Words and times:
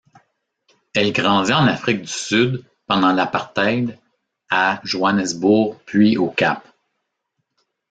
Elle 0.95 1.13
grandit 1.13 1.53
en 1.53 1.67
Afrique 1.67 2.01
du 2.01 2.07
Sud 2.07 2.63
pendant 2.87 3.13
l'apartheid, 3.13 3.99
à 4.49 4.81
Johnnesbourg 4.83 5.79
puis 5.85 6.17
au 6.17 6.31
Cap. 6.31 6.67